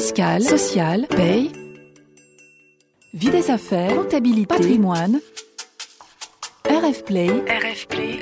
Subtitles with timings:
[0.00, 1.50] fiscale, sociale, paye,
[3.12, 5.20] vie des affaires, comptabilité, patrimoine.
[6.64, 7.28] RF Play,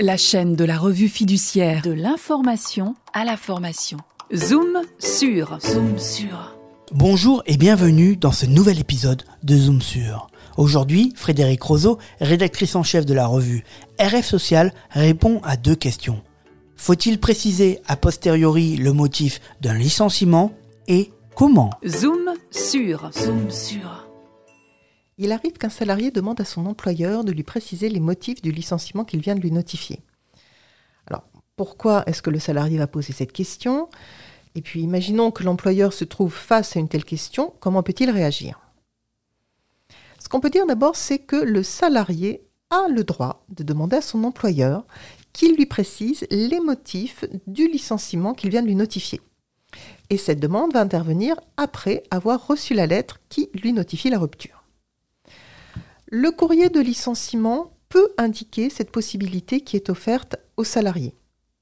[0.01, 3.99] la chaîne de la revue fiduciaire de l'information à la formation.
[4.35, 6.57] Zoom sur, zoom sur.
[6.91, 10.27] Bonjour et bienvenue dans ce nouvel épisode de Zoom sur.
[10.57, 13.63] Aujourd'hui, Frédéric Roseau, rédactrice en chef de la revue
[14.01, 16.23] RF Social, répond à deux questions.
[16.75, 20.53] Faut-il préciser a posteriori le motif d'un licenciement
[20.89, 24.09] et comment Zoom sur, zoom sur.
[25.19, 29.05] Il arrive qu'un salarié demande à son employeur de lui préciser les motifs du licenciement
[29.05, 30.01] qu'il vient de lui notifier.
[31.07, 31.23] Alors,
[31.55, 33.89] pourquoi est-ce que le salarié va poser cette question?
[34.57, 38.59] Et puis, imaginons que l'employeur se trouve face à une telle question, comment peut-il réagir?
[40.19, 44.03] Ce qu'on peut dire d'abord, c'est que le salarié a le droit de demander à
[44.03, 44.89] son employeur
[45.33, 49.21] qu'il lui précise les motifs du licenciement qu'il vient de lui notifier.
[50.11, 54.65] Et cette demande va intervenir après avoir reçu la lettre qui lui notifie la rupture.
[56.07, 61.15] Le courrier de licenciement peut indiquer cette possibilité qui est offerte aux salariés,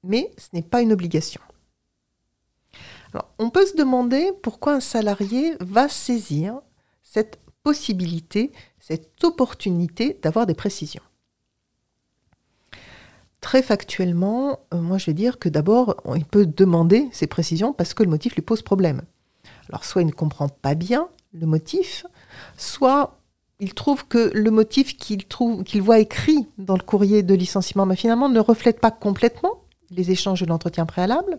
[0.03, 1.41] mais ce n'est pas une obligation.
[3.39, 6.61] on peut se demander pourquoi un salarié va saisir
[7.03, 11.03] cette possibilité, cette opportunité d'avoir des précisions.
[13.47, 17.95] Très factuellement, euh, moi je vais dire que d'abord, il peut demander ces précisions parce
[17.95, 19.03] que le motif lui pose problème.
[19.69, 22.07] Alors soit il ne comprend pas bien le motif,
[22.57, 23.21] soit
[23.61, 25.27] il trouve que le motif qu'il
[25.65, 30.11] qu'il voit écrit dans le courrier de licenciement mais finalement ne reflète pas complètement les
[30.11, 31.39] échanges de l'entretien préalable.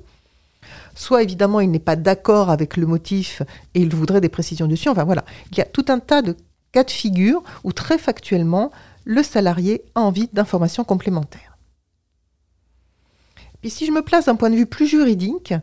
[0.96, 3.42] Soit évidemment il n'est pas d'accord avec le motif
[3.74, 4.88] et il voudrait des précisions dessus.
[4.88, 6.38] Enfin voilà, il y a tout un tas de
[6.72, 8.72] cas de figure où très factuellement
[9.04, 11.57] le salarié a envie d'informations complémentaires.
[13.62, 15.54] Puis si je me place d'un point de vue plus juridique,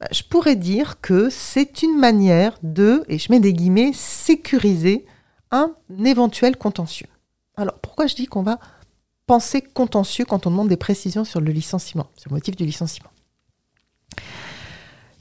[0.00, 5.06] bah, je pourrais dire que c'est une manière de, et je mets des guillemets, sécuriser
[5.50, 7.08] un éventuel contentieux.
[7.56, 8.58] Alors pourquoi je dis qu'on va
[9.26, 13.10] penser contentieux quand on demande des précisions sur le licenciement, sur le motif du licenciement?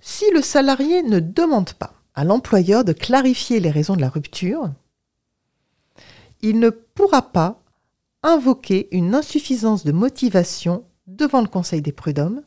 [0.02, 4.72] Si le salarié ne demande pas à l'employeur de clarifier les raisons de la rupture,
[6.42, 7.62] il ne pourra pas
[8.22, 12.44] invoquer une insuffisance de motivation devant le Conseil des prud'hommes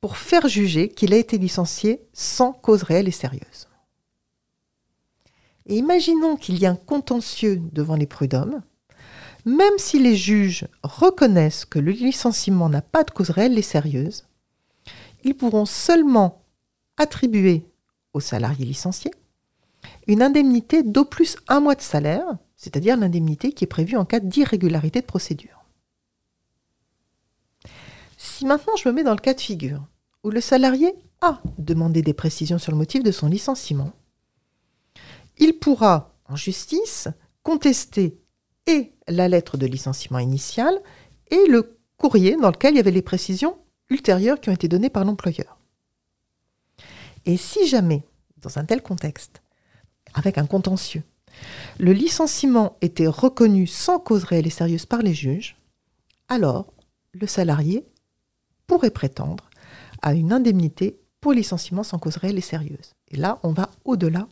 [0.00, 3.68] pour faire juger qu'il a été licencié sans cause réelle et sérieuse.
[5.66, 8.62] Et imaginons qu'il y ait un contentieux devant les prud'hommes,
[9.44, 14.26] même si les juges reconnaissent que le licenciement n'a pas de cause réelle et sérieuse,
[15.24, 16.42] ils pourront seulement
[16.96, 17.64] attribuer
[18.12, 19.12] au salarié licencié
[20.06, 22.26] une indemnité d'au plus un mois de salaire,
[22.56, 25.61] c'est-à-dire l'indemnité qui est prévue en cas d'irrégularité de procédure.
[28.42, 29.86] Si maintenant je me mets dans le cas de figure
[30.24, 33.92] où le salarié a demandé des précisions sur le motif de son licenciement,
[35.38, 37.06] il pourra en justice
[37.44, 38.18] contester
[38.66, 40.76] et la lettre de licenciement initial
[41.30, 43.58] et le courrier dans lequel il y avait les précisions
[43.90, 45.60] ultérieures qui ont été données par l'employeur.
[47.26, 48.02] Et si jamais,
[48.38, 49.40] dans un tel contexte,
[50.14, 51.04] avec un contentieux,
[51.78, 55.56] le licenciement était reconnu sans cause réelle et sérieuse par les juges,
[56.28, 56.72] alors
[57.12, 57.86] le salarié
[58.66, 59.50] pourrait prétendre
[60.02, 62.94] à une indemnité pour licenciement sans cause réelle et sérieuse.
[63.08, 64.26] Et là, on va au-delà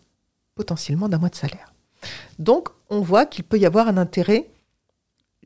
[0.55, 1.73] potentiellement d'un mois de salaire.
[2.39, 4.51] Donc, on voit qu'il peut y avoir un intérêt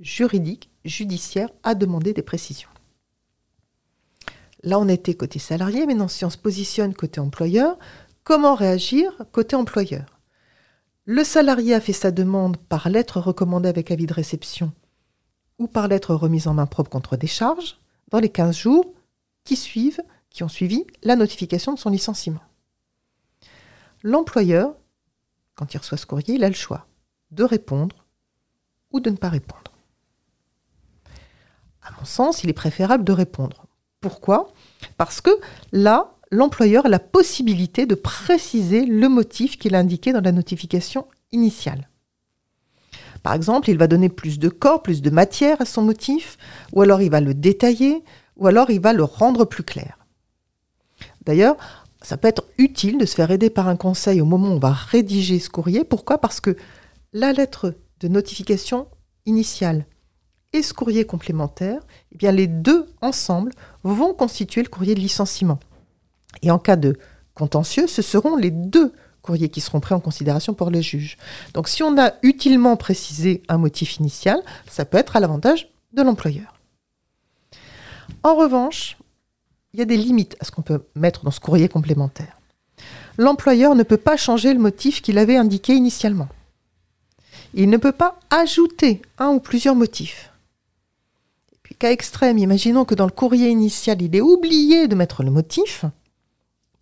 [0.00, 2.68] juridique, judiciaire, à demander des précisions.
[4.62, 7.78] Là, on était côté salarié, maintenant, si on se positionne côté employeur,
[8.24, 10.06] comment réagir côté employeur?
[11.04, 14.72] Le salarié a fait sa demande par lettre recommandée avec avis de réception
[15.58, 17.76] ou par lettre remise en main propre contre des charges
[18.14, 18.94] dans les 15 jours
[19.42, 22.44] qui suivent, qui ont suivi la notification de son licenciement.
[24.04, 24.76] L'employeur,
[25.56, 26.86] quand il reçoit ce courrier, il a le choix
[27.32, 28.06] de répondre
[28.92, 29.72] ou de ne pas répondre.
[31.82, 33.66] À mon sens, il est préférable de répondre.
[34.00, 34.52] Pourquoi?
[34.96, 35.32] Parce que
[35.72, 41.08] là, l'employeur a la possibilité de préciser le motif qu'il a indiqué dans la notification
[41.32, 41.88] initiale.
[43.25, 46.37] Par exemple, il va donner plus de corps, plus de matière à son motif,
[46.75, 48.05] ou alors il va le détailler,
[48.37, 49.99] ou alors il va le rendre plus clair.
[51.25, 51.56] D'ailleurs,
[52.03, 54.59] ça peut être utile de se faire aider par un conseil au moment où on
[54.59, 55.85] va rédiger ce courrier.
[55.85, 56.19] Pourquoi?
[56.19, 56.55] Parce que
[57.15, 58.88] la lettre de notification
[59.25, 59.87] initiale
[60.53, 61.81] et ce courrier complémentaire,
[62.12, 63.53] eh bien les deux ensemble
[63.85, 65.59] vont constituer le courrier de licenciement.
[66.43, 66.99] Et en cas de
[67.32, 68.93] contentieux, ce seront les deux
[69.25, 71.17] courriers qui seront pris en considération pour les juges.
[71.55, 76.03] Donc si on a utilement précisé un motif initial, ça peut être à l'avantage de
[76.03, 76.55] l'employeur.
[78.23, 78.97] En revanche,
[79.73, 82.38] il y a des limites à ce qu'on peut mettre dans ce courrier complémentaire.
[83.17, 86.29] l'employeur ne peut pas changer le motif qu'il avait indiqué initialement.
[87.55, 90.32] Il ne peut pas ajouter un ou plusieurs motifs.
[91.53, 95.23] Et puis, cas extrême, imaginons que dans le courrier initial, il ait oublié de mettre
[95.23, 95.85] le motif.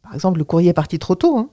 [0.03, 1.37] Par exemple, le courrier est parti trop tôt.
[1.37, 1.51] Hein.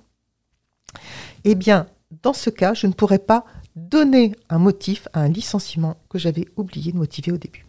[1.44, 1.88] Eh bien,
[2.24, 3.46] dans ce cas, je ne pourrais pas
[3.76, 7.66] donner un motif à un licenciement que j'avais oublié de motiver au début.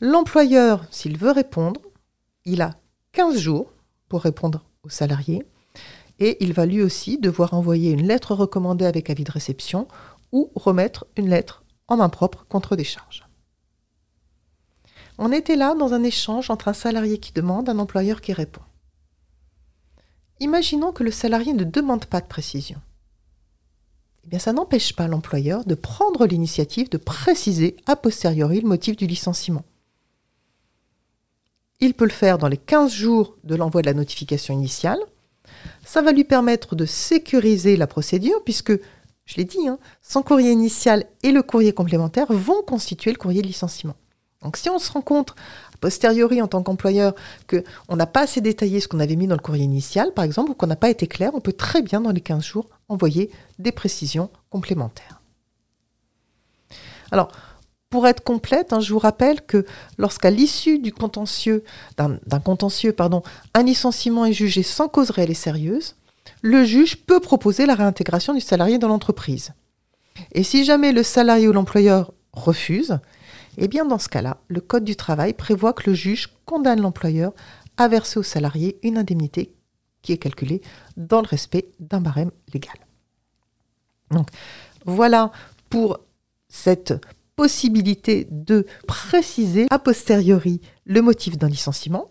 [0.00, 1.80] L'employeur, s'il veut répondre,
[2.44, 2.76] il a
[3.12, 3.72] 15 jours
[4.08, 5.44] pour répondre au salarié
[6.18, 9.88] et il va lui aussi devoir envoyer une lettre recommandée avec avis de réception
[10.32, 13.26] ou remettre une lettre en main propre contre des charges.
[15.18, 18.62] On était là dans un échange entre un salarié qui demande, un employeur qui répond.
[20.40, 22.80] Imaginons que le salarié ne demande pas de précision.
[24.24, 28.96] Eh bien, ça n'empêche pas l'employeur de prendre l'initiative de préciser a posteriori le motif
[28.96, 29.64] du licenciement.
[31.80, 34.98] Il peut le faire dans les 15 jours de l'envoi de la notification initiale.
[35.84, 38.72] Ça va lui permettre de sécuriser la procédure puisque,
[39.24, 43.42] je l'ai dit, hein, son courrier initial et le courrier complémentaire vont constituer le courrier
[43.42, 43.96] de licenciement.
[44.42, 45.34] Donc si on se rend compte
[45.74, 47.14] a posteriori en tant qu'employeur
[47.48, 50.52] qu'on n'a pas assez détaillé ce qu'on avait mis dans le courrier initial, par exemple,
[50.52, 53.30] ou qu'on n'a pas été clair, on peut très bien dans les 15 jours envoyer
[53.58, 55.20] des précisions complémentaires.
[57.12, 57.30] Alors,
[57.90, 59.66] pour être complète, hein, je vous rappelle que
[59.98, 60.90] lorsqu'à l'issue d'un
[62.40, 62.94] contentieux,
[63.54, 65.96] un licenciement est jugé sans cause réelle et sérieuse,
[66.40, 69.52] le juge peut proposer la réintégration du salarié dans l'entreprise.
[70.32, 73.00] Et si jamais le salarié ou l'employeur refuse,
[73.58, 77.32] eh bien dans ce cas-là, le Code du travail prévoit que le juge condamne l'employeur
[77.76, 79.54] à verser au salarié une indemnité
[80.02, 80.62] qui est calculée
[80.96, 82.74] dans le respect d'un barème légal.
[84.86, 85.30] Voilà
[85.68, 86.00] pour
[86.48, 86.94] cette
[87.36, 92.10] possibilité de préciser a posteriori le motif d'un licenciement.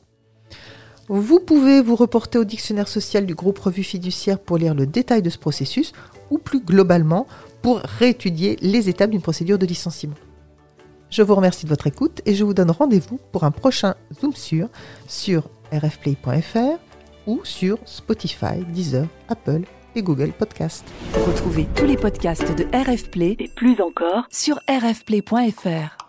[1.08, 5.22] Vous pouvez vous reporter au dictionnaire social du groupe Revue fiduciaire pour lire le détail
[5.22, 5.92] de ce processus
[6.30, 7.28] ou plus globalement
[7.62, 10.16] pour réétudier les étapes d'une procédure de licenciement.
[11.10, 14.34] Je vous remercie de votre écoute et je vous donne rendez-vous pour un prochain Zoom
[14.34, 14.70] sur
[15.08, 16.80] sur rfplay.fr
[17.28, 19.62] ou sur Spotify, Deezer, Apple
[19.96, 20.86] et Google Podcast.
[21.26, 26.09] Retrouvez tous les podcasts de RF Play et plus encore sur rfplay.fr.